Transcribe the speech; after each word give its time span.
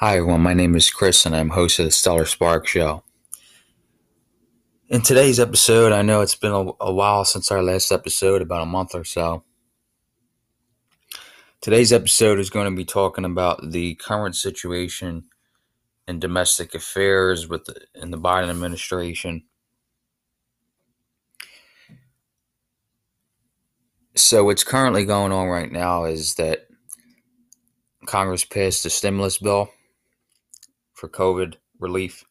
Hi, 0.00 0.18
everyone. 0.18 0.42
My 0.42 0.54
name 0.54 0.76
is 0.76 0.92
Chris, 0.92 1.26
and 1.26 1.34
I'm 1.34 1.48
host 1.48 1.80
of 1.80 1.84
the 1.84 1.90
Stellar 1.90 2.24
Spark 2.24 2.68
Show. 2.68 3.02
In 4.88 5.02
today's 5.02 5.40
episode, 5.40 5.90
I 5.90 6.02
know 6.02 6.20
it's 6.20 6.36
been 6.36 6.52
a, 6.52 6.70
a, 6.80 6.92
while 6.92 7.24
since 7.24 7.50
our 7.50 7.64
last 7.64 7.90
episode, 7.90 8.40
about 8.40 8.62
a 8.62 8.66
month 8.66 8.94
or 8.94 9.02
so. 9.02 9.42
Today's 11.60 11.92
episode 11.92 12.38
is 12.38 12.48
going 12.48 12.70
to 12.70 12.76
be 12.76 12.84
talking 12.84 13.24
about 13.24 13.72
the 13.72 13.96
current 13.96 14.36
situation 14.36 15.24
in 16.06 16.20
domestic 16.20 16.76
affairs 16.76 17.48
with 17.48 17.64
the, 17.64 17.80
in 17.96 18.12
the 18.12 18.18
Biden 18.18 18.50
administration. 18.50 19.42
So, 24.14 24.44
what's 24.44 24.62
currently 24.62 25.04
going 25.04 25.32
on 25.32 25.48
right 25.48 25.72
now 25.72 26.04
is 26.04 26.36
that 26.36 26.68
Congress 28.06 28.44
passed 28.44 28.86
a 28.86 28.90
stimulus 28.90 29.38
bill 29.38 29.72
for 30.98 31.08
COVID 31.08 31.54
relief. 31.78 32.24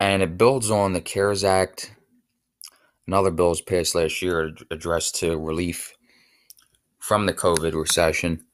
And 0.00 0.22
it 0.22 0.36
builds 0.36 0.70
on 0.70 0.92
the 0.92 1.00
CARES 1.00 1.44
Act 1.44 1.92
and 3.06 3.14
other 3.14 3.30
bills 3.30 3.60
passed 3.60 3.94
last 3.94 4.20
year 4.20 4.52
addressed 4.70 5.14
to 5.20 5.38
relief 5.38 5.94
from 6.98 7.26
the 7.26 7.32
COVID 7.32 7.74
recession. 7.74 8.44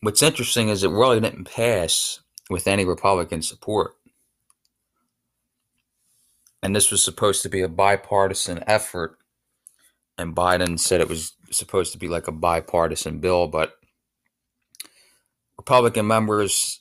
What's 0.00 0.22
interesting 0.22 0.68
is 0.68 0.84
it 0.84 0.90
really 0.90 1.18
didn't 1.18 1.50
pass 1.50 2.20
with 2.48 2.68
any 2.68 2.84
Republican 2.84 3.42
support. 3.42 3.96
And 6.62 6.76
this 6.76 6.92
was 6.92 7.02
supposed 7.02 7.42
to 7.42 7.48
be 7.48 7.60
a 7.60 7.68
bipartisan 7.68 8.62
effort. 8.68 9.18
And 10.16 10.36
Biden 10.36 10.78
said 10.78 11.00
it 11.00 11.08
was 11.08 11.32
supposed 11.50 11.92
to 11.92 11.98
be 11.98 12.08
like 12.08 12.28
a 12.28 12.32
bipartisan 12.32 13.18
bill, 13.18 13.48
but 13.48 13.79
Republican 15.60 16.06
members 16.06 16.80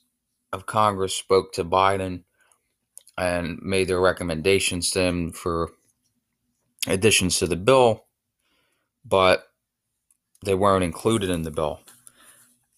of 0.54 0.66
Congress 0.66 1.14
spoke 1.14 1.52
to 1.52 1.66
Biden 1.66 2.24
and 3.18 3.60
made 3.62 3.90
their 3.90 4.00
recommendations 4.00 4.90
to 4.92 5.02
him 5.02 5.34
for 5.34 5.72
additions 6.88 7.40
to 7.40 7.46
the 7.46 7.58
bill, 7.58 8.06
but 9.04 9.44
they 10.46 10.56
weren't 10.56 10.86
included 10.86 11.30
in 11.30 11.42
the 11.42 11.52
bill. 11.52 11.82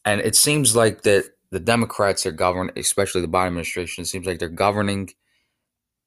And 0.03 0.22
it 0.22 0.35
seems 0.35 0.75
like 0.75 1.03
that 1.03 1.25
the 1.52 1.59
Democrats 1.59 2.25
are 2.25 2.31
governing, 2.31 2.73
especially 2.77 3.22
the 3.22 3.27
Biden 3.27 3.49
administration, 3.49 4.02
it 4.02 4.07
seems 4.07 4.25
like 4.25 4.39
they're 4.39 4.49
governing 4.49 5.11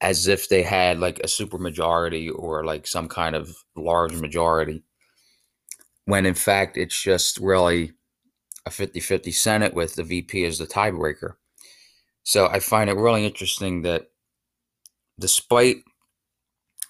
as 0.01 0.27
if 0.27 0.49
they 0.49 0.61
had 0.61 0.99
like 0.99 1.19
a 1.19 1.27
supermajority 1.27 2.29
or 2.37 2.65
like 2.65 2.85
some 2.85 3.07
kind 3.07 3.33
of 3.33 3.55
large 3.77 4.11
majority, 4.19 4.83
when 6.03 6.25
in 6.25 6.33
fact 6.33 6.75
it's 6.75 7.01
just 7.01 7.39
really 7.39 7.93
a 8.65 8.71
50 8.71 8.99
50 8.99 9.31
Senate 9.31 9.73
with 9.73 9.95
the 9.95 10.03
VP 10.03 10.43
as 10.45 10.57
the 10.57 10.65
tiebreaker. 10.65 11.35
So 12.23 12.47
I 12.47 12.59
find 12.59 12.89
it 12.89 12.97
really 12.97 13.25
interesting 13.25 13.83
that 13.83 14.09
despite 15.19 15.77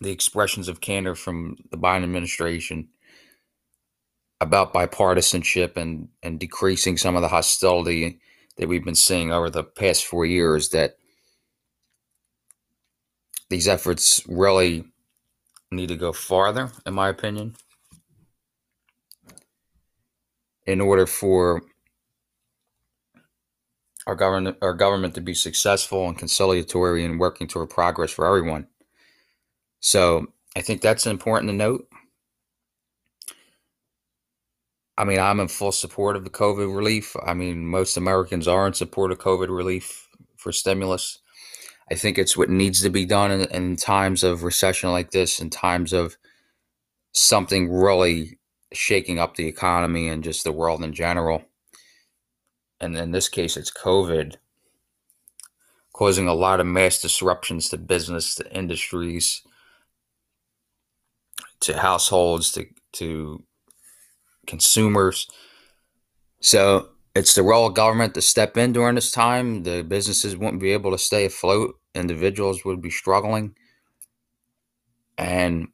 the 0.01 0.11
expressions 0.11 0.67
of 0.67 0.81
candor 0.81 1.15
from 1.15 1.57
the 1.71 1.77
Biden 1.77 2.03
administration 2.03 2.89
about 4.41 4.73
bipartisanship 4.73 5.77
and, 5.77 6.09
and 6.23 6.39
decreasing 6.39 6.97
some 6.97 7.15
of 7.15 7.21
the 7.21 7.27
hostility 7.27 8.19
that 8.57 8.67
we've 8.67 8.85
been 8.85 8.95
seeing 8.95 9.31
over 9.31 9.49
the 9.49 9.63
past 9.63 10.05
four 10.05 10.25
years, 10.25 10.69
that 10.69 10.97
these 13.49 13.67
efforts 13.67 14.21
really 14.27 14.85
need 15.71 15.87
to 15.87 15.95
go 15.95 16.13
farther, 16.13 16.71
in 16.85 16.93
my 16.93 17.09
opinion 17.09 17.55
in 20.65 20.81
order 20.81 21.05
for 21.05 21.61
our 24.07 24.15
government 24.15 24.57
our 24.61 24.73
government 24.73 25.15
to 25.15 25.21
be 25.21 25.33
successful 25.33 26.07
and 26.07 26.17
conciliatory 26.17 27.03
and 27.03 27.19
working 27.19 27.47
toward 27.47 27.69
progress 27.69 28.11
for 28.11 28.25
everyone. 28.25 28.67
So 29.79 30.27
I 30.55 30.61
think 30.61 30.81
that's 30.81 31.05
important 31.05 31.49
to 31.49 31.55
note. 31.55 31.87
I 34.97 35.03
mean, 35.03 35.19
I'm 35.19 35.41
in 35.41 35.49
full 35.49 35.73
support 35.73 36.15
of 36.15 36.23
the 36.23 36.29
COVID 36.29 36.73
relief. 36.73 37.15
I 37.25 37.33
mean, 37.33 37.67
most 37.67 37.97
Americans 37.97 38.47
are 38.47 38.65
in 38.65 38.73
support 38.73 39.11
of 39.11 39.19
COVID 39.19 39.49
relief 39.49 40.07
for 40.37 40.53
stimulus. 40.53 41.19
I 41.91 41.95
think 41.95 42.17
it's 42.17 42.37
what 42.37 42.49
needs 42.49 42.81
to 42.81 42.89
be 42.89 43.05
done 43.05 43.29
in, 43.31 43.41
in 43.51 43.75
times 43.75 44.23
of 44.23 44.43
recession 44.43 44.91
like 44.91 45.11
this, 45.11 45.39
in 45.39 45.49
times 45.49 45.91
of 45.91 46.17
something 47.11 47.71
really 47.71 48.39
shaking 48.73 49.19
up 49.19 49.35
the 49.35 49.47
economy 49.47 50.07
and 50.07 50.23
just 50.23 50.43
the 50.43 50.51
world 50.51 50.83
in 50.83 50.93
general. 50.93 51.43
And 52.79 52.95
in 52.97 53.11
this 53.11 53.29
case, 53.29 53.55
it's 53.57 53.71
COVID, 53.71 54.35
causing 55.93 56.27
a 56.27 56.33
lot 56.33 56.59
of 56.59 56.67
mass 56.67 57.01
disruptions 57.01 57.69
to 57.69 57.77
business, 57.77 58.35
to 58.35 58.51
industries, 58.53 59.41
to 61.61 61.79
households, 61.79 62.51
to, 62.51 62.65
to 62.93 63.43
consumers. 64.45 65.27
So 66.41 66.89
it's 67.15 67.33
the 67.33 67.43
role 67.43 67.67
of 67.67 67.75
government 67.75 68.13
to 68.15 68.21
step 68.21 68.57
in 68.57 68.73
during 68.73 68.95
this 68.95 69.11
time. 69.11 69.63
The 69.63 69.83
businesses 69.83 70.35
wouldn't 70.35 70.61
be 70.61 70.73
able 70.73 70.91
to 70.91 70.97
stay 70.97 71.25
afloat, 71.25 71.79
individuals 71.93 72.65
would 72.65 72.81
be 72.81 72.91
struggling. 72.91 73.55
And 75.17 75.69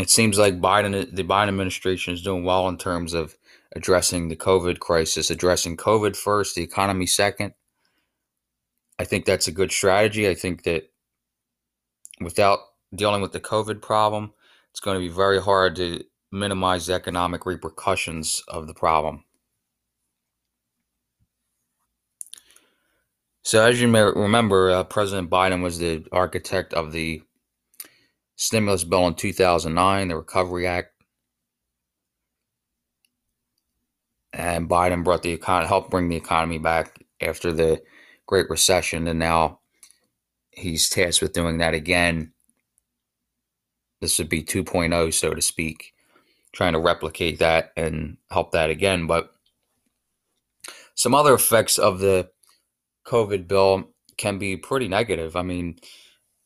it 0.00 0.10
seems 0.10 0.38
like 0.38 0.60
Biden, 0.60 1.14
the 1.14 1.24
Biden 1.24 1.48
administration 1.48 2.14
is 2.14 2.22
doing 2.22 2.44
well 2.44 2.68
in 2.68 2.78
terms 2.78 3.12
of 3.12 3.36
addressing 3.74 4.28
the 4.28 4.36
COVID 4.36 4.78
crisis, 4.78 5.30
addressing 5.30 5.76
COVID 5.76 6.16
first, 6.16 6.54
the 6.54 6.62
economy 6.62 7.06
second. 7.06 7.54
I 8.98 9.04
think 9.04 9.24
that's 9.24 9.48
a 9.48 9.52
good 9.52 9.72
strategy. 9.72 10.28
I 10.28 10.34
think 10.34 10.64
that 10.64 10.90
without 12.20 12.60
dealing 12.94 13.22
with 13.22 13.32
the 13.32 13.40
COVID 13.40 13.80
problem, 13.80 14.32
it's 14.70 14.80
going 14.80 14.96
to 14.96 15.06
be 15.06 15.12
very 15.12 15.40
hard 15.40 15.76
to 15.76 16.04
minimize 16.32 16.86
the 16.86 16.94
economic 16.94 17.46
repercussions 17.46 18.42
of 18.48 18.66
the 18.66 18.74
problem. 18.74 19.24
So, 23.42 23.64
as 23.64 23.80
you 23.80 23.88
may 23.88 24.02
remember, 24.02 24.70
uh, 24.70 24.84
President 24.84 25.30
Biden 25.30 25.62
was 25.62 25.78
the 25.78 26.04
architect 26.12 26.74
of 26.74 26.92
the 26.92 27.22
stimulus 28.40 28.84
bill 28.84 29.06
in 29.06 29.14
2009, 29.14 30.08
the 30.08 30.16
Recovery 30.16 30.66
Act. 30.66 30.94
And 34.32 34.68
Biden 34.68 35.04
brought 35.04 35.22
the 35.22 35.32
economy, 35.32 35.68
helped 35.68 35.90
bring 35.90 36.08
the 36.08 36.16
economy 36.16 36.56
back 36.56 37.04
after 37.20 37.52
the 37.52 37.82
Great 38.26 38.48
Recession, 38.48 39.06
and 39.08 39.18
now 39.18 39.60
he's 40.52 40.88
tasked 40.88 41.20
with 41.20 41.34
doing 41.34 41.58
that 41.58 41.74
again. 41.74 42.32
This 44.00 44.18
would 44.18 44.30
be 44.30 44.42
2.0, 44.42 45.12
so 45.12 45.34
to 45.34 45.42
speak, 45.42 45.92
trying 46.54 46.72
to 46.72 46.78
replicate 46.78 47.40
that 47.40 47.72
and 47.76 48.16
help 48.30 48.52
that 48.52 48.70
again. 48.70 49.06
But 49.06 49.34
some 50.94 51.14
other 51.14 51.34
effects 51.34 51.76
of 51.76 51.98
the 51.98 52.30
COVID 53.06 53.46
bill 53.46 53.90
can 54.16 54.38
be 54.38 54.56
pretty 54.56 54.88
negative. 54.88 55.36
I 55.36 55.42
mean, 55.42 55.78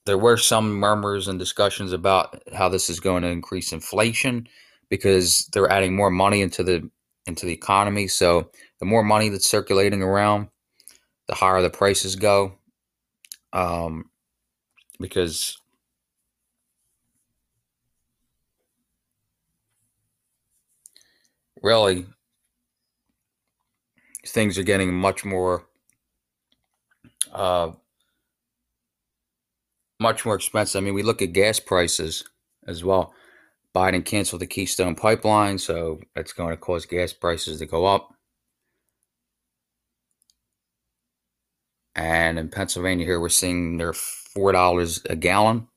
there 0.06 0.19
were 0.19 0.37
some 0.37 0.75
murmurs 0.75 1.28
and 1.28 1.38
discussions 1.38 1.92
about 1.92 2.42
how 2.54 2.69
this 2.69 2.91
is 2.91 3.00
going 3.00 3.22
to 3.22 3.28
increase 3.28 3.72
inflation 3.72 4.47
because 4.91 5.48
they're 5.53 5.70
adding 5.70 5.97
more 5.97 6.10
money 6.10 6.42
into 6.42 6.62
the 6.62 6.88
into 7.26 7.47
the 7.47 7.53
economy. 7.53 8.06
So 8.06 8.50
the 8.81 8.87
more 8.87 9.03
money 9.03 9.31
that's 9.31 9.48
circulating 9.48 10.03
around, 10.03 10.48
the 11.26 11.34
higher 11.34 11.62
the 11.62 11.70
prices 11.70 12.16
go. 12.16 12.59
Um, 13.53 14.10
because 15.00 15.56
really 21.62 22.06
things 24.26 24.58
are 24.58 24.62
getting 24.64 24.93
much 24.93 25.25
more 25.25 25.67
uh, 27.32 27.70
much 30.04 30.24
more 30.26 30.36
expensive. 30.36 30.80
I 30.80 30.84
mean, 30.84 30.94
we 30.94 31.02
look 31.02 31.22
at 31.22 31.32
gas 31.32 31.58
prices 31.58 32.22
as 32.68 32.84
well. 32.84 33.12
Biden 33.74 34.04
canceled 34.04 34.42
the 34.42 34.46
Keystone 34.46 34.94
pipeline, 34.94 35.58
so 35.58 35.98
it's 36.14 36.34
going 36.34 36.50
to 36.50 36.56
cause 36.56 36.86
gas 36.86 37.12
prices 37.12 37.58
to 37.58 37.66
go 37.66 37.86
up. 37.86 38.14
And 41.96 42.38
in 42.38 42.50
Pennsylvania, 42.50 43.06
here 43.06 43.18
we're 43.18 43.30
seeing 43.30 43.78
they're 43.78 43.94
four 43.94 44.52
dollars 44.52 45.02
a 45.08 45.16
gallon, 45.16 45.68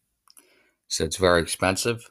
so 0.87 1.05
it's 1.05 1.17
very 1.17 1.41
expensive. 1.41 2.09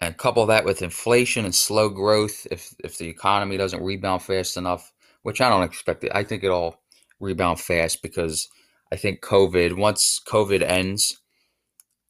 And 0.00 0.16
couple 0.16 0.46
that 0.46 0.64
with 0.64 0.82
inflation 0.82 1.44
and 1.44 1.54
slow 1.54 1.90
growth, 1.90 2.46
if 2.50 2.74
if 2.82 2.96
the 2.96 3.08
economy 3.08 3.56
doesn't 3.58 3.82
rebound 3.82 4.22
fast 4.22 4.56
enough, 4.56 4.92
which 5.22 5.40
I 5.40 5.50
don't 5.50 5.64
expect 5.64 6.04
it, 6.04 6.12
I 6.14 6.24
think 6.24 6.42
it'll 6.42 6.80
rebound 7.20 7.60
fast 7.60 8.02
because 8.02 8.48
I 8.92 8.96
think 8.96 9.20
COVID, 9.20 9.76
once 9.76 10.20
COVID 10.26 10.62
ends, 10.62 11.20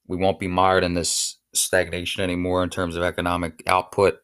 we 0.07 0.17
won't 0.17 0.41
be 0.41 0.49
mired 0.49 0.85
in 0.85 0.95
this 0.95 1.39
stagnation 1.55 2.23
anymore 2.23 2.63
in 2.63 2.71
terms 2.71 2.97
of 2.97 3.03
economic 3.03 3.63
output. 3.67 4.21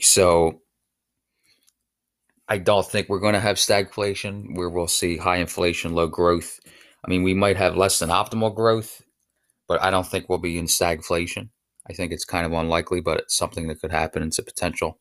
So 0.00 0.60
I 2.48 2.58
don't 2.58 2.86
think 2.86 3.08
we're 3.08 3.20
going 3.20 3.34
to 3.34 3.40
have 3.40 3.56
stagflation 3.56 4.56
where 4.56 4.68
we'll 4.68 4.88
see 4.88 5.16
high 5.16 5.36
inflation, 5.36 5.94
low 5.94 6.06
growth. 6.06 6.60
I 7.04 7.10
mean, 7.10 7.22
we 7.22 7.34
might 7.34 7.56
have 7.56 7.76
less 7.76 7.98
than 7.98 8.10
optimal 8.10 8.54
growth, 8.54 9.02
but 9.66 9.82
I 9.82 9.90
don't 9.90 10.06
think 10.06 10.28
we'll 10.28 10.38
be 10.38 10.58
in 10.58 10.66
stagflation. 10.66 11.50
I 11.88 11.92
think 11.92 12.12
it's 12.12 12.24
kind 12.24 12.46
of 12.46 12.52
unlikely, 12.52 13.00
but 13.00 13.18
it's 13.18 13.36
something 13.36 13.68
that 13.68 13.80
could 13.80 13.90
happen. 13.90 14.22
It's 14.22 14.38
a 14.38 14.42
potential. 14.42 14.98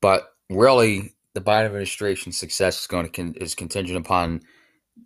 But 0.00 0.28
really, 0.50 1.14
the 1.34 1.40
Biden 1.40 1.66
administration's 1.66 2.38
success 2.38 2.80
is 2.80 2.86
going 2.86 3.06
to 3.06 3.10
con- 3.10 3.34
is 3.36 3.54
contingent 3.54 3.98
upon 3.98 4.40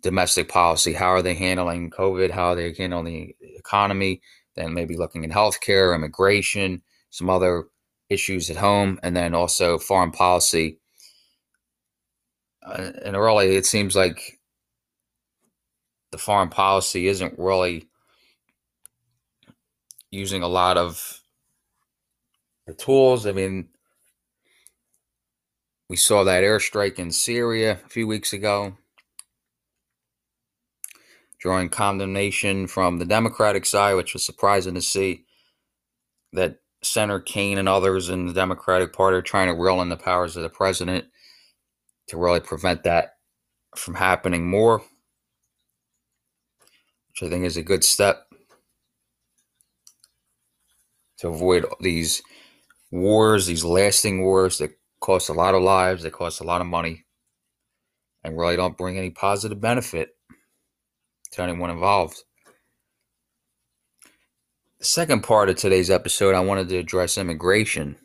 domestic 0.01 0.49
policy. 0.49 0.93
How 0.93 1.07
are 1.07 1.21
they 1.21 1.33
handling 1.33 1.89
COVID? 1.89 2.31
How 2.31 2.49
are 2.49 2.55
they 2.55 2.73
handling 2.73 3.33
the 3.39 3.55
economy? 3.57 4.21
Then 4.55 4.73
maybe 4.73 4.97
looking 4.97 5.23
at 5.23 5.31
healthcare, 5.31 5.95
immigration, 5.95 6.81
some 7.09 7.29
other 7.29 7.65
issues 8.09 8.49
at 8.49 8.57
home, 8.57 8.99
and 9.03 9.15
then 9.15 9.33
also 9.33 9.77
foreign 9.77 10.11
policy. 10.11 10.79
Uh, 12.65 12.91
and 13.05 13.15
really, 13.15 13.55
it 13.55 13.65
seems 13.65 13.95
like 13.95 14.39
the 16.11 16.17
foreign 16.17 16.49
policy 16.49 17.07
isn't 17.07 17.37
really 17.37 17.87
using 20.11 20.41
a 20.41 20.47
lot 20.47 20.77
of 20.77 21.21
the 22.65 22.73
tools. 22.73 23.25
I 23.25 23.31
mean, 23.31 23.69
we 25.89 25.95
saw 25.95 26.23
that 26.23 26.43
airstrike 26.43 26.99
in 26.99 27.11
Syria 27.11 27.73
a 27.73 27.89
few 27.89 28.07
weeks 28.07 28.33
ago, 28.33 28.77
drawing 31.39 31.69
condemnation 31.69 32.67
from 32.67 32.97
the 32.97 33.05
Democratic 33.05 33.65
side, 33.65 33.93
which 33.93 34.13
was 34.13 34.25
surprising 34.25 34.73
to 34.73 34.81
see 34.81 35.25
that 36.33 36.59
Senator 36.83 37.19
Kaine 37.19 37.57
and 37.57 37.69
others 37.69 38.09
in 38.09 38.27
the 38.27 38.33
Democratic 38.33 38.91
Party 38.93 39.15
are 39.15 39.21
trying 39.21 39.47
to 39.47 39.53
reel 39.53 39.81
in 39.81 39.89
the 39.89 39.97
powers 39.97 40.35
of 40.35 40.43
the 40.43 40.49
president 40.49 41.05
to 42.07 42.17
really 42.17 42.39
prevent 42.39 42.83
that 42.83 43.15
from 43.75 43.95
happening 43.95 44.49
more, 44.49 44.79
which 47.09 47.23
I 47.23 47.29
think 47.29 47.45
is 47.45 47.57
a 47.57 47.63
good 47.63 47.83
step 47.83 48.27
to 51.19 51.29
avoid 51.29 51.65
these 51.79 52.21
wars, 52.91 53.47
these 53.47 53.63
lasting 53.63 54.23
wars 54.23 54.57
that 54.59 54.77
cost 54.99 55.29
a 55.29 55.33
lot 55.33 55.55
of 55.55 55.61
lives, 55.61 56.03
that 56.03 56.11
cost 56.11 56.41
a 56.41 56.43
lot 56.43 56.61
of 56.61 56.67
money, 56.67 57.05
and 58.23 58.37
really 58.37 58.55
don't 58.55 58.77
bring 58.77 58.97
any 58.97 59.09
positive 59.09 59.59
benefit 59.61 60.15
to 61.31 61.41
anyone 61.41 61.69
involved. 61.69 62.23
The 64.79 64.85
second 64.85 65.23
part 65.23 65.49
of 65.49 65.55
today's 65.55 65.89
episode, 65.89 66.35
I 66.35 66.39
wanted 66.39 66.69
to 66.69 66.77
address 66.77 67.17
immigration. 67.17 67.97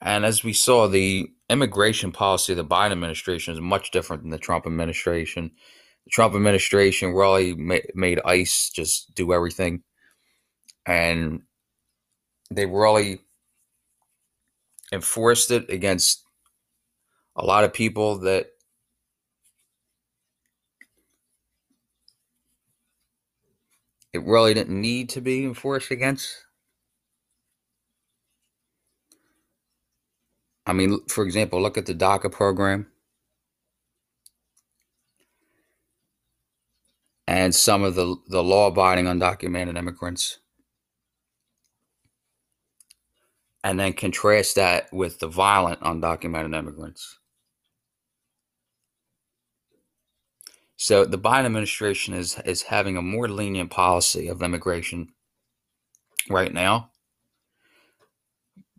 And 0.00 0.24
as 0.24 0.42
we 0.42 0.52
saw, 0.52 0.88
the 0.88 1.28
immigration 1.48 2.10
policy 2.10 2.52
of 2.52 2.56
the 2.56 2.64
Biden 2.64 2.92
administration 2.92 3.54
is 3.54 3.60
much 3.60 3.90
different 3.90 4.22
than 4.22 4.30
the 4.30 4.38
Trump 4.38 4.66
administration. 4.66 5.52
The 6.04 6.10
Trump 6.10 6.34
administration 6.34 7.12
really 7.12 7.54
made 7.54 8.20
ICE 8.24 8.70
just 8.70 9.14
do 9.14 9.32
everything 9.32 9.82
and 10.86 11.42
they 12.50 12.66
really 12.66 13.20
enforced 14.92 15.50
it 15.50 15.70
against 15.70 16.24
a 17.36 17.44
lot 17.44 17.64
of 17.64 17.72
people 17.72 18.18
that 18.20 18.46
it 24.12 24.22
really 24.24 24.54
didn't 24.54 24.80
need 24.80 25.08
to 25.10 25.20
be 25.20 25.44
enforced 25.44 25.90
against. 25.90 26.44
I 30.66 30.72
mean, 30.72 31.00
for 31.08 31.24
example, 31.24 31.60
look 31.60 31.78
at 31.78 31.86
the 31.86 31.94
DACA 31.94 32.30
program 32.30 32.86
and 37.26 37.54
some 37.54 37.82
of 37.82 37.94
the, 37.94 38.16
the 38.28 38.42
law 38.42 38.66
abiding 38.66 39.06
undocumented 39.06 39.78
immigrants. 39.78 40.38
And 43.62 43.78
then 43.78 43.92
contrast 43.92 44.56
that 44.56 44.92
with 44.92 45.18
the 45.18 45.28
violent 45.28 45.80
undocumented 45.80 46.56
immigrants. 46.56 47.18
So 50.76 51.04
the 51.04 51.18
Biden 51.18 51.44
administration 51.44 52.14
is 52.14 52.38
is 52.46 52.62
having 52.62 52.96
a 52.96 53.02
more 53.02 53.28
lenient 53.28 53.70
policy 53.70 54.28
of 54.28 54.42
immigration 54.42 55.08
right 56.30 56.52
now. 56.52 56.90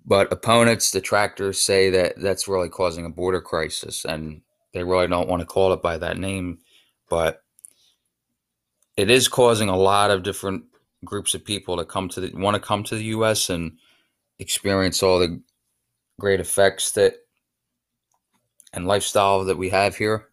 But 0.04 0.34
opponents, 0.34 0.90
detractors 0.90 1.62
say 1.62 1.92
that 1.92 2.14
that's 2.18 2.48
really 2.48 2.70
causing 2.70 3.06
a 3.06 3.10
border 3.10 3.40
crisis 3.40 4.04
and 4.04 4.42
they 4.74 4.84
really 4.84 5.08
don't 5.08 5.30
want 5.30 5.42
to 5.42 5.46
call 5.46 5.74
it 5.74 5.84
by 5.84 5.98
that 6.00 6.18
name, 6.18 6.58
but 7.08 7.44
it 8.98 9.12
is 9.12 9.28
causing 9.28 9.70
a 9.70 9.78
lot 9.78 10.10
of 10.10 10.24
different 10.24 10.64
groups 11.06 11.36
of 11.36 11.46
people 11.46 11.78
to 11.78 11.86
come 11.86 12.10
to 12.10 12.22
the 12.22 12.32
want 12.36 12.56
to 12.56 12.60
come 12.60 12.84
to 12.84 12.96
the 12.96 13.06
US 13.06 13.50
and 13.50 13.78
experience 14.42 15.04
all 15.04 15.20
the 15.20 15.42
great 16.20 16.40
effects 16.40 16.92
that 16.92 17.14
and 18.74 18.88
lifestyle 18.88 19.46
that 19.46 19.58
we 19.58 19.70
have 19.70 19.96
here. 19.96 20.28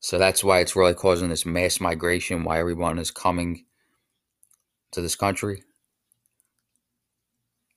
So 0.00 0.18
that's 0.18 0.44
why 0.44 0.60
it's 0.60 0.76
really 0.76 0.94
causing 0.94 1.30
this 1.30 1.46
mass 1.46 1.80
migration, 1.80 2.44
why 2.44 2.58
everyone 2.58 2.98
is 2.98 3.10
coming 3.10 3.64
to 4.92 5.00
this 5.00 5.16
country. 5.16 5.62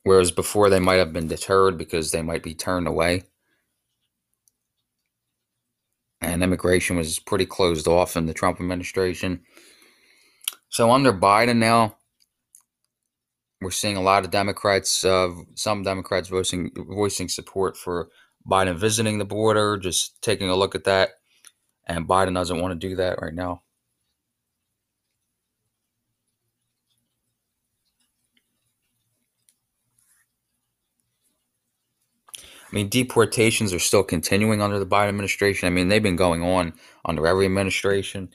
Whereas 0.04 0.32
before 0.32 0.70
they 0.70 0.80
might 0.80 0.96
have 0.96 1.14
been 1.14 1.28
deterred 1.28 1.78
because 1.78 2.12
they 2.12 2.22
might 2.22 2.44
be 2.44 2.54
turned 2.54 2.88
away. 2.88 3.24
And 6.20 6.44
immigration 6.44 6.98
was 6.98 7.20
pretty 7.20 7.46
closed 7.46 7.88
off 7.88 8.18
in 8.18 8.26
the 8.26 8.34
Trump 8.34 8.60
administration. 8.60 9.42
So 10.70 10.92
under 10.92 11.14
Biden 11.14 11.58
now, 11.58 11.97
we're 13.62 13.72
seeing 13.72 13.98
a 13.98 14.02
lot 14.02 14.24
of 14.24 14.32
Democrats, 14.32 15.04
uh, 15.04 15.30
some 15.56 15.84
Democrats 15.84 16.30
voicing 16.30 16.72
voicing 16.76 17.28
support 17.28 17.76
for 17.76 18.10
Biden 18.50 18.78
visiting 18.78 19.18
the 19.18 19.26
border, 19.26 19.78
just 19.78 20.22
taking 20.22 20.50
a 20.50 20.56
look 20.56 20.76
at 20.76 20.84
that. 20.86 21.10
And 21.88 22.08
Biden 22.08 22.34
doesn't 22.36 22.62
want 22.62 22.80
to 22.80 22.88
do 22.88 22.96
that 22.98 23.22
right 23.22 23.34
now. 23.34 23.64
I 32.72 32.76
mean, 32.76 32.90
deportations 32.90 33.74
are 33.74 33.80
still 33.80 34.04
continuing 34.04 34.62
under 34.62 34.78
the 34.78 34.86
Biden 34.86 35.08
administration. 35.08 35.68
I 35.68 35.70
mean, 35.70 35.88
they've 35.88 36.04
been 36.04 36.18
going 36.18 36.44
on 36.44 36.74
under 37.06 37.26
every 37.26 37.46
administration. 37.46 38.30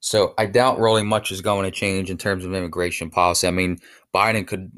So 0.00 0.34
I 0.38 0.46
doubt 0.46 0.78
really 0.78 1.02
much 1.02 1.32
is 1.32 1.40
going 1.40 1.64
to 1.64 1.70
change 1.70 2.10
in 2.10 2.18
terms 2.18 2.44
of 2.44 2.54
immigration 2.54 3.10
policy. 3.10 3.48
I 3.48 3.50
mean, 3.50 3.78
Biden 4.14 4.46
could 4.46 4.70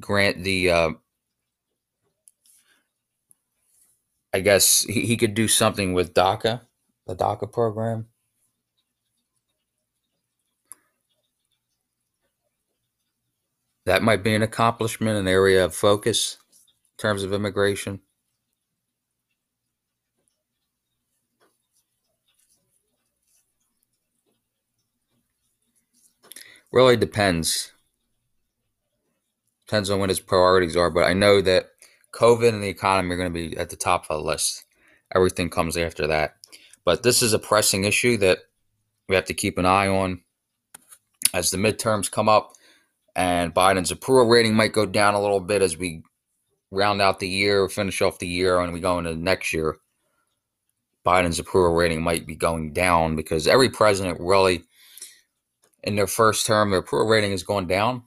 grant 0.00 0.42
the, 0.42 0.70
uh, 0.70 0.90
I 4.32 4.40
guess 4.40 4.82
he, 4.82 5.02
he 5.02 5.16
could 5.16 5.34
do 5.34 5.48
something 5.48 5.92
with 5.92 6.12
DACA, 6.12 6.62
the 7.06 7.16
DACA 7.16 7.50
program. 7.50 8.06
That 13.84 14.02
might 14.02 14.24
be 14.24 14.34
an 14.34 14.42
accomplishment, 14.42 15.16
an 15.16 15.28
area 15.28 15.64
of 15.64 15.74
focus 15.74 16.38
in 16.46 17.02
terms 17.02 17.22
of 17.22 17.32
immigration. 17.32 18.00
Really 26.72 26.96
depends. 26.96 27.72
Depends 29.66 29.90
on 29.90 29.98
what 29.98 30.08
his 30.08 30.20
priorities 30.20 30.76
are, 30.76 30.90
but 30.90 31.04
I 31.04 31.12
know 31.12 31.40
that 31.42 31.70
COVID 32.12 32.48
and 32.48 32.62
the 32.62 32.68
economy 32.68 33.14
are 33.14 33.18
going 33.18 33.32
to 33.32 33.48
be 33.50 33.56
at 33.56 33.70
the 33.70 33.76
top 33.76 34.06
of 34.08 34.18
the 34.18 34.24
list. 34.24 34.64
Everything 35.14 35.50
comes 35.50 35.76
after 35.76 36.06
that. 36.06 36.36
But 36.84 37.02
this 37.02 37.22
is 37.22 37.32
a 37.32 37.38
pressing 37.38 37.84
issue 37.84 38.16
that 38.18 38.38
we 39.08 39.14
have 39.14 39.24
to 39.26 39.34
keep 39.34 39.58
an 39.58 39.66
eye 39.66 39.88
on 39.88 40.22
as 41.34 41.50
the 41.50 41.56
midterms 41.56 42.10
come 42.10 42.28
up 42.28 42.52
and 43.16 43.54
Biden's 43.54 43.90
approval 43.90 44.26
rating 44.28 44.54
might 44.54 44.74
go 44.74 44.84
down 44.84 45.14
a 45.14 45.20
little 45.20 45.40
bit 45.40 45.62
as 45.62 45.76
we 45.76 46.02
round 46.70 47.00
out 47.00 47.18
the 47.18 47.28
year, 47.28 47.66
finish 47.68 48.02
off 48.02 48.18
the 48.18 48.28
year, 48.28 48.60
and 48.60 48.74
we 48.74 48.80
go 48.80 48.98
into 48.98 49.16
next 49.16 49.54
year. 49.54 49.78
Biden's 51.04 51.38
approval 51.38 51.74
rating 51.74 52.02
might 52.02 52.26
be 52.26 52.36
going 52.36 52.74
down 52.74 53.16
because 53.16 53.48
every 53.48 53.70
president 53.70 54.20
really 54.20 54.64
in 55.86 55.94
their 55.94 56.08
first 56.08 56.44
term, 56.44 56.70
their 56.70 56.80
approval 56.80 57.08
rating 57.08 57.30
has 57.30 57.44
gone 57.44 57.66
down. 57.66 58.02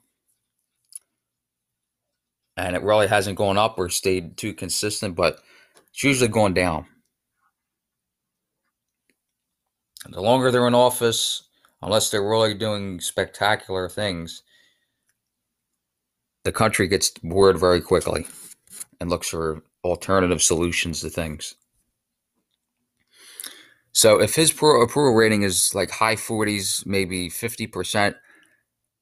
And 2.57 2.75
it 2.75 2.83
really 2.83 3.07
hasn't 3.07 3.37
gone 3.37 3.57
up 3.57 3.79
or 3.79 3.89
stayed 3.89 4.35
too 4.35 4.53
consistent, 4.53 5.15
but 5.15 5.39
it's 5.91 6.03
usually 6.03 6.27
going 6.27 6.53
down. 6.53 6.85
And 10.03 10.13
the 10.13 10.21
longer 10.21 10.51
they're 10.51 10.67
in 10.67 10.75
office, 10.75 11.43
unless 11.81 12.09
they're 12.09 12.27
really 12.27 12.53
doing 12.53 12.99
spectacular 12.99 13.87
things, 13.87 14.43
the 16.43 16.51
country 16.51 16.87
gets 16.87 17.11
bored 17.23 17.57
very 17.57 17.81
quickly 17.81 18.27
and 18.99 19.09
looks 19.09 19.29
for 19.29 19.61
alternative 19.85 20.41
solutions 20.41 20.99
to 21.01 21.09
things. 21.09 21.55
So 23.99 24.21
if 24.21 24.33
his 24.33 24.51
approval 24.51 25.13
rating 25.13 25.43
is 25.43 25.75
like 25.75 25.91
high 25.91 26.15
40s, 26.15 26.85
maybe 26.85 27.29
50% 27.29 28.15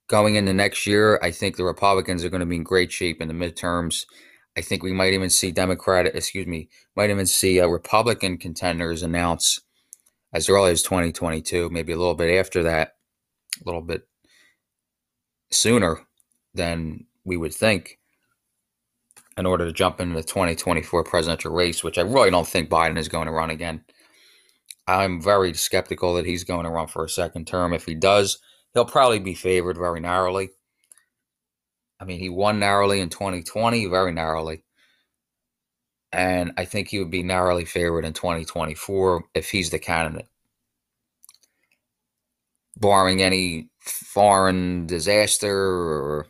going 0.08 0.38
into 0.38 0.56
next 0.56 0.88
year, 0.88 1.20
I 1.22 1.30
think 1.30 1.56
the 1.56 1.66
Republicans 1.66 2.25
are 2.25 2.30
going 2.30 2.39
to 2.39 2.48
be 2.48 2.56
in 2.56 2.63
great 2.63 2.92
shape 2.92 3.22
in 3.22 3.27
the 3.27 3.34
midterms. 3.36 4.08
I 4.58 4.62
think 4.62 4.82
we 4.82 4.94
might 4.94 5.13
even 5.13 5.30
see 5.30 5.51
Democrat, 5.51 6.08
excuse 6.16 6.48
me, 6.48 6.70
might 6.96 7.12
even 7.12 7.27
see 7.27 7.62
uh, 7.62 7.68
Republican 7.68 8.39
contenders 8.39 9.04
announce 9.04 9.60
as 10.34 10.50
early 10.50 10.72
as 10.72 10.82
2022, 10.82 11.70
maybe 11.70 11.94
a 11.94 11.98
little 11.98 12.16
bit 12.16 12.36
after 12.36 12.63
that, 12.63 12.96
a 13.62 13.66
little 13.68 13.84
bit 13.84 14.08
sooner 15.51 16.08
than 16.56 17.06
we 17.24 17.38
would 17.38 17.54
think 17.54 18.00
in 19.38 19.46
order 19.46 19.68
to 19.68 19.72
jump 19.74 20.00
into 20.00 20.16
the 20.16 20.24
2024 20.24 21.04
presidential 21.04 21.54
race, 21.54 21.84
which 21.84 22.00
I 22.00 22.01
really 22.01 22.32
don't 22.32 22.48
think 22.48 22.68
Biden 22.68 22.98
is 22.98 23.08
going 23.08 23.27
to 23.27 23.32
run 23.32 23.51
again. 23.51 23.84
I'm 24.88 25.22
very 25.22 25.53
skeptical 25.53 26.13
that 26.15 26.25
he's 26.25 26.46
going 26.46 26.63
to 26.63 26.70
run 26.70 26.88
for 26.88 27.03
a 27.03 27.10
second 27.10 27.46
term. 27.46 27.74
If 27.74 27.86
he 27.86 27.94
does, 27.94 28.39
he'll 28.74 28.86
probably 28.86 29.20
be 29.20 29.34
favored 29.34 29.77
very 29.77 30.00
narrowly. 30.00 30.50
I 32.00 32.06
mean, 32.06 32.20
he 32.20 32.29
won 32.29 32.60
narrowly 32.60 33.01
in 33.01 33.10
2020, 33.10 33.88
very 33.88 34.13
narrowly. 34.13 34.63
And 36.12 36.53
I 36.58 36.63
think 36.63 36.88
he 36.88 37.00
would 37.00 37.12
be 37.12 37.24
narrowly 37.24 37.65
favored 37.65 38.06
in 38.06 38.13
2024 38.13 39.25
if 39.34 39.50
he's 39.50 39.72
the 39.72 39.79
candidate. 39.79 40.27
Barring 42.77 43.22
any 43.22 43.70
foreign 43.79 44.88
disaster 44.88 45.51
or 45.51 46.27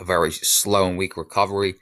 a 0.00 0.04
very 0.04 0.32
slow 0.32 0.88
and 0.88 0.98
weak 0.98 1.16
recovery, 1.16 1.74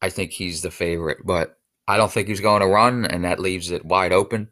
I 0.00 0.08
think 0.08 0.30
he's 0.30 0.62
the 0.62 0.70
favorite. 0.70 1.18
But 1.24 1.58
I 1.86 1.96
don't 1.96 2.10
think 2.10 2.28
he's 2.28 2.40
going 2.40 2.60
to 2.60 2.66
run, 2.66 3.04
and 3.04 3.24
that 3.24 3.40
leaves 3.40 3.70
it 3.70 3.84
wide 3.84 4.12
open 4.12 4.48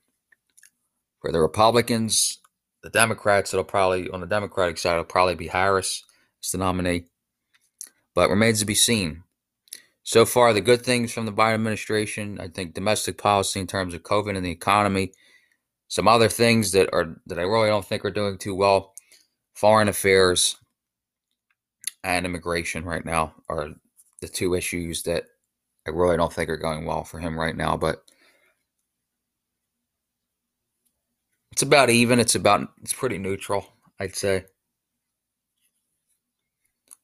for 1.21 1.33
the 1.33 1.41
Republicans. 1.41 2.39
The 2.83 2.91
Democrats, 2.91 3.55
it'll 3.55 3.65
probably, 3.65 4.11
on 4.11 4.21
the 4.21 4.27
Democratic 4.27 4.77
side, 4.77 4.93
it'll 4.93 5.05
probably 5.05 5.35
be 5.35 5.49
Harris 5.49 6.05
as 6.45 6.51
the 6.51 6.59
nominee. 6.59 7.05
But 8.15 8.29
remains 8.29 8.59
to 8.59 8.67
be 8.67 8.75
seen. 8.75 9.23
So 10.03 10.27
far, 10.27 10.53
the 10.53 10.61
good 10.61 10.83
things 10.83 11.13
from 11.13 11.27
the 11.27 11.33
Biden 11.33 11.55
administration, 11.55 12.39
I 12.41 12.49
think 12.49 12.75
domestic 12.75 13.17
policy 13.17 13.61
in 13.61 13.67
terms 13.67 13.95
of 13.95 14.03
COVID 14.03 14.37
and 14.37 14.45
the 14.45 14.51
economy, 14.51 15.13
some 15.89 16.09
other 16.09 16.29
things 16.29 16.73
that 16.73 16.89
are 16.93 17.21
that 17.27 17.39
I 17.39 17.43
really 17.43 17.69
don't 17.69 17.85
think 17.85 18.05
are 18.05 18.11
doing 18.11 18.37
too 18.37 18.55
well, 18.55 18.95
foreign 19.55 19.89
affairs 19.89 20.57
and 22.03 22.27
immigration 22.27 22.85
right 22.85 23.05
now 23.05 23.35
are 23.49 23.69
the 24.21 24.29
two 24.29 24.55
issues 24.55 25.05
that 25.05 25.27
I 25.87 25.91
really 25.91 26.17
don't 26.17 26.33
think 26.33 26.49
are 26.49 26.57
going 26.57 26.85
well 26.85 27.05
for 27.05 27.19
him 27.19 27.39
right 27.39 27.57
now. 27.57 27.77
But 27.77 28.03
it's 31.53 31.63
about 31.63 31.91
even. 31.91 32.21
It's 32.21 32.35
about 32.35 32.69
it's 32.83 32.93
pretty 32.93 33.19
neutral, 33.19 33.67
I'd 33.99 34.17
say. 34.17 34.45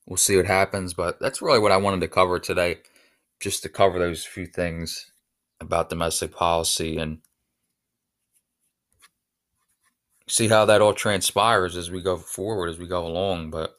We'll 0.07 0.17
see 0.17 0.37
what 0.37 0.47
happens, 0.47 0.95
but 0.95 1.21
that's 1.21 1.43
really 1.43 1.59
what 1.59 1.73
I 1.73 1.77
wanted 1.77 2.01
to 2.01 2.09
cover 2.09 2.39
today, 2.39 2.79
just 3.41 3.63
to 3.63 3.69
cover 3.69 3.99
those 3.99 4.25
few 4.25 4.47
things 4.47 5.13
about 5.61 5.91
domestic 5.91 6.35
policy 6.35 6.97
and 6.97 7.19
see 10.29 10.49
how 10.49 10.65
that 10.65 10.81
all 10.81 10.95
transpires 10.95 11.77
as 11.77 11.91
we 11.91 12.01
go 12.01 12.17
forward, 12.17 12.69
as 12.69 12.79
we 12.79 12.87
go 12.87 13.07
along. 13.07 13.51
But 13.51 13.78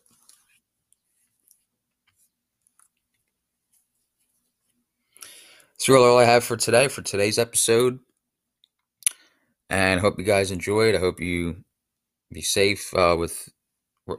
That's 5.79 5.87
really 5.87 6.09
all 6.09 6.17
I 6.17 6.25
have 6.25 6.43
for 6.43 6.57
today, 6.57 6.89
for 6.89 7.01
today's 7.01 7.39
episode. 7.39 7.99
And 9.69 10.01
hope 10.01 10.19
you 10.19 10.25
guys 10.25 10.51
enjoyed. 10.51 10.93
I 10.93 10.99
hope 10.99 11.21
you 11.21 11.63
be 12.33 12.41
safe 12.41 12.93
uh, 12.93 13.15
with 13.17 13.47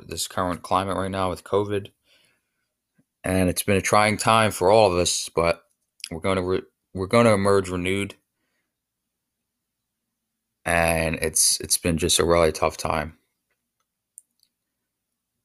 this 0.06 0.26
current 0.26 0.62
climate 0.62 0.96
right 0.96 1.10
now 1.10 1.28
with 1.28 1.44
COVID. 1.44 1.88
And 3.24 3.50
it's 3.50 3.62
been 3.62 3.76
a 3.76 3.82
trying 3.82 4.16
time 4.16 4.52
for 4.52 4.70
all 4.70 4.90
of 4.90 4.96
us, 4.96 5.28
but 5.28 5.62
we're 6.10 6.20
going 6.20 6.36
to 6.36 6.42
re- 6.42 6.62
we're 6.94 7.06
going 7.06 7.26
to 7.26 7.34
emerge 7.34 7.68
renewed. 7.68 8.14
And 10.64 11.16
it's 11.16 11.60
it's 11.60 11.76
been 11.76 11.98
just 11.98 12.18
a 12.18 12.24
really 12.24 12.52
tough 12.52 12.78
time 12.78 13.18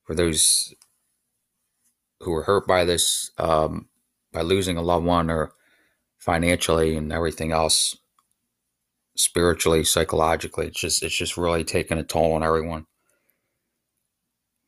for 0.06 0.16
those 0.16 0.74
who 2.22 2.32
were 2.32 2.44
hurt 2.44 2.66
by 2.66 2.86
this, 2.86 3.32
um, 3.38 3.90
by 4.32 4.44
losing 4.44 4.78
a 4.78 4.82
loved 4.82 5.06
one 5.06 5.30
or 5.30 5.52
financially 6.26 6.98
and 6.98 7.14
everything 7.14 7.52
else 7.52 7.96
spiritually 9.16 9.84
psychologically 9.84 10.68
it's 10.68 10.80
just 10.80 11.02
it's 11.04 11.16
just 11.16 11.38
really 11.38 11.64
taking 11.64 11.98
a 12.00 12.04
toll 12.04 12.34
on 12.34 12.44
everyone. 12.44 12.86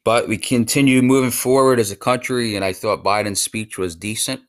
But 0.06 0.30
we 0.30 0.38
continue 0.38 1.02
moving 1.02 1.32
forward 1.32 1.80
as 1.80 1.92
a 1.92 1.98
country 1.98 2.56
and 2.56 2.64
i 2.64 2.72
thought 2.72 3.04
biden's 3.04 3.42
speech 3.42 3.78
was 3.78 3.96
decent. 3.96 4.42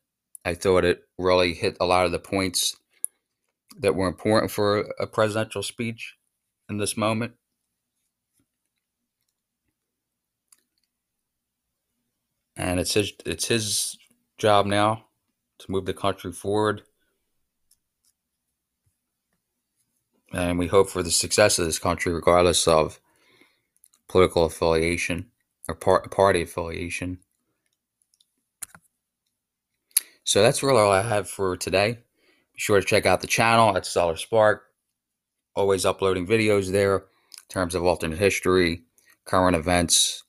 I 0.45 0.55
thought 0.55 0.85
it 0.85 1.01
really 1.19 1.55
hit 1.55 1.77
a 1.81 1.87
lot 1.87 2.07
of 2.07 2.13
the 2.13 2.19
points 2.19 2.77
that 3.81 3.95
were 3.95 4.07
important 4.07 4.53
for 4.53 4.93
a 5.01 5.07
presidential 5.07 5.63
speech 5.63 6.15
in 6.69 6.79
this 6.79 6.97
moment. 6.97 7.33
And 12.57 12.79
it's 12.79 12.95
his 12.95 13.13
it's 13.25 13.47
his 13.47 13.97
job 14.37 14.67
now 14.67 15.07
to 15.61 15.71
move 15.71 15.87
the 15.87 15.95
country 15.95 16.33
forward 16.33 16.83
and 20.33 20.59
we 20.59 20.67
hope 20.67 20.91
for 20.91 21.03
the 21.03 21.11
success 21.11 21.59
of 21.59 21.67
this 21.67 21.79
country, 21.79 22.13
regardless 22.13 22.69
of 22.69 23.01
political 24.09 24.45
affiliation 24.45 25.31
or 25.69 25.75
par- 25.75 26.09
party 26.09 26.43
affiliation. 26.43 27.19
So 30.25 30.43
that's 30.43 30.63
really 30.63 30.81
all 30.81 30.93
I 30.93 31.03
have 31.03 31.29
for 31.29 31.57
today. 31.57 31.93
Be 31.93 32.59
sure 32.59 32.81
to 32.81 32.87
check 32.87 33.07
out 33.07 33.21
the 33.21 33.27
channel 33.27 33.77
at 33.77 33.87
Stellar 33.87 34.17
Spark. 34.17 34.65
Always 35.55 35.87
uploading 35.87 36.27
videos 36.27 36.71
there 36.71 36.97
in 36.97 37.05
terms 37.49 37.75
of 37.75 37.85
alternate 37.85 38.19
history, 38.19 38.83
current 39.25 39.57
events, 39.57 40.23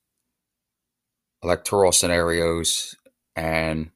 electoral 1.43 1.91
scenarios, 1.91 2.95
and 3.35 3.91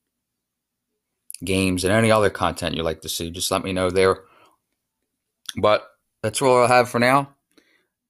games, 1.43 1.83
and 1.83 1.93
any 1.93 2.12
other 2.12 2.29
content 2.29 2.75
you'd 2.75 2.83
like 2.83 3.01
to 3.01 3.10
see. 3.10 3.31
Just 3.31 3.51
let 3.51 3.63
me 3.63 3.74
know 3.74 3.89
there. 3.89 4.19
But 5.62 5.88
that's 6.24 6.42
all 6.42 6.63
I 6.63 6.68
have 6.68 6.89
for 6.89 7.00
now. 7.00 7.36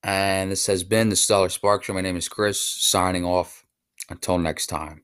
And 0.04 0.52
this 0.52 0.68
has 0.68 0.84
been 0.84 1.10
the 1.10 1.16
Stellar 1.16 1.50
Spark 1.50 1.84
Show. 1.84 1.94
My 1.94 2.02
name 2.02 2.16
is 2.18 2.30
Chris, 2.30 2.62
signing 2.62 3.26
off. 3.26 3.66
Until 4.10 4.38
next 4.38 4.68
time. 4.68 5.04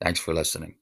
Thanks 0.00 0.20
for 0.20 0.34
listening. 0.34 0.76